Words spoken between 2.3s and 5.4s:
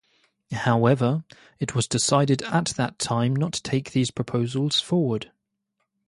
at that time not to take these proposals forward.